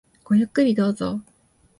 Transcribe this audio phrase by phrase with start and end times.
[0.23, 1.21] ごゆっくりどうぞ。